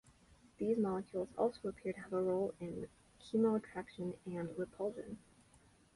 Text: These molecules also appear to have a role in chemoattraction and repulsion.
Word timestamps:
These 0.57 0.79
molecules 0.79 1.29
also 1.37 1.67
appear 1.67 1.93
to 1.93 1.99
have 1.99 2.13
a 2.13 2.23
role 2.23 2.55
in 2.59 2.87
chemoattraction 3.19 4.15
and 4.25 4.49
repulsion. 4.57 5.19